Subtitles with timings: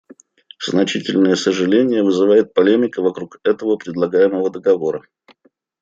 [0.67, 5.03] Значительное сожаление вызывает полемика вокруг этого предлагаемого договора.